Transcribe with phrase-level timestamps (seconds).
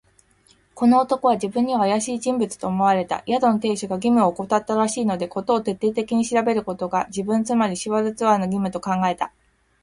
[0.73, 3.23] この男は自分にはあやしい人物と思われた。
[3.27, 9.31] 宿の亭主が義務をおこたったらしいので、事を徹底的に調べることが、自分、つまりシュワルツァーの義務と考えた。